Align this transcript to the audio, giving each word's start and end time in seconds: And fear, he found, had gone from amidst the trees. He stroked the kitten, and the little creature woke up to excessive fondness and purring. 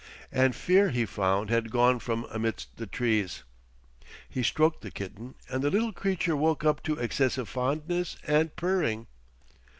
And 0.31 0.55
fear, 0.55 0.89
he 0.89 1.05
found, 1.05 1.51
had 1.51 1.69
gone 1.69 1.99
from 1.99 2.23
amidst 2.31 2.75
the 2.77 2.87
trees. 2.87 3.43
He 4.27 4.41
stroked 4.41 4.81
the 4.81 4.89
kitten, 4.89 5.35
and 5.47 5.61
the 5.61 5.69
little 5.69 5.93
creature 5.93 6.35
woke 6.35 6.65
up 6.65 6.81
to 6.85 6.95
excessive 6.97 7.47
fondness 7.47 8.17
and 8.25 8.55
purring. 8.55 9.05